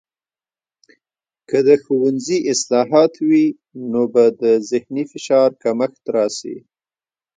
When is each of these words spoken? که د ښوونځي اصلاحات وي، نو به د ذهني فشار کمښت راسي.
که 1.49 1.57
د 1.67 1.69
ښوونځي 1.83 2.37
اصلاحات 2.53 3.13
وي، 3.27 3.45
نو 3.91 4.01
به 4.13 4.23
د 4.41 4.43
ذهني 4.69 5.03
فشار 5.11 5.49
کمښت 5.63 6.03
راسي. 6.15 6.57